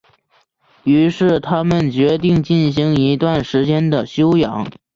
[0.83, 4.67] 于是他们决定进行一段时间的休养。